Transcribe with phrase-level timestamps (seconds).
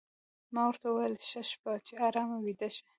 [0.53, 2.83] ما ورته وویل: ښه شپه، چې ارام ویده شې.